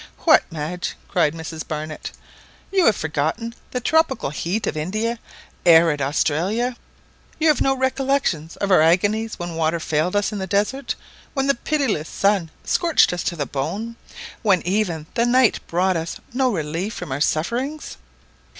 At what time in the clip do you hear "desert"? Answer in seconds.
10.47-10.95